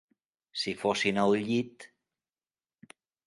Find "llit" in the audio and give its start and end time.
1.51-1.85